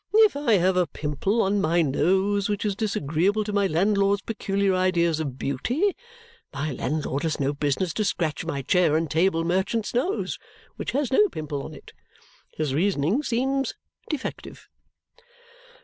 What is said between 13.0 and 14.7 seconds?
seems defective!"